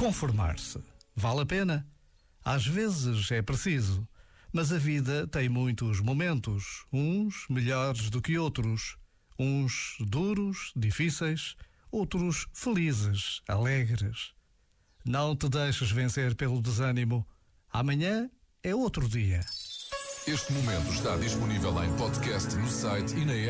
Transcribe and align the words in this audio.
Conformar-se. 0.00 0.78
Vale 1.14 1.42
a 1.42 1.46
pena? 1.46 1.86
Às 2.42 2.66
vezes 2.66 3.30
é 3.30 3.42
preciso. 3.42 4.08
Mas 4.50 4.72
a 4.72 4.78
vida 4.78 5.26
tem 5.26 5.46
muitos 5.46 6.00
momentos, 6.00 6.86
uns 6.90 7.44
melhores 7.50 8.08
do 8.08 8.22
que 8.22 8.38
outros, 8.38 8.96
uns 9.38 9.98
duros, 10.00 10.72
difíceis, 10.74 11.54
outros 11.92 12.46
felizes, 12.54 13.42
alegres. 13.46 14.32
Não 15.04 15.36
te 15.36 15.50
deixes 15.50 15.90
vencer 15.90 16.34
pelo 16.34 16.62
desânimo. 16.62 17.26
Amanhã 17.70 18.30
é 18.62 18.74
outro 18.74 19.06
dia. 19.06 19.40
Este 20.26 20.50
momento 20.54 20.90
está 20.92 21.14
disponível 21.18 21.84
em 21.84 21.94
podcast 21.98 22.56
no 22.56 22.70
site 22.70 23.16
e 23.16 23.26
na 23.26 23.34
app. 23.34 23.48